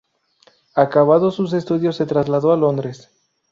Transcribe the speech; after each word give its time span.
Acabados 0.73 1.35
sus 1.35 1.53
estudios 1.53 1.95
se 1.97 2.07
trasladó 2.07 2.51
a 2.53 2.57
Londres. 2.57 3.11